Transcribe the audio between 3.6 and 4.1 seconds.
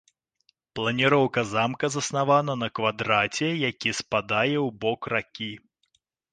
які